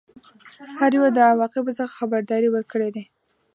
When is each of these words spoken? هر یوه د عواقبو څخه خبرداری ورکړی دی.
هر 0.79 0.91
یوه 0.97 1.09
د 1.13 1.19
عواقبو 1.31 1.77
څخه 1.79 1.97
خبرداری 1.99 2.49
ورکړی 2.51 2.89
دی. 2.95 3.03